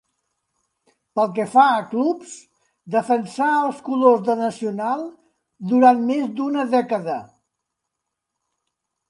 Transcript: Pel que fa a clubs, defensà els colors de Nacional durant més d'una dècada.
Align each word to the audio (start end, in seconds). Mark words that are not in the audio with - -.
Pel 1.17 1.27
que 1.39 1.43
fa 1.51 1.65
a 1.73 1.83
clubs, 1.91 2.31
defensà 2.95 3.51
els 3.67 3.83
colors 3.91 4.25
de 4.31 4.37
Nacional 4.41 5.05
durant 5.75 6.03
més 6.09 6.27
d'una 6.41 6.67
dècada. 6.75 7.21